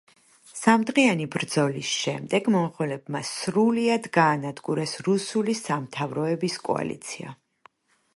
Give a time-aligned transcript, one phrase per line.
[0.59, 7.37] სამდღიანი ბრძოლის შემდეგ მონღოლებმა სრულიად გაანადგურეს რუსული სამთავროების კოალიცია.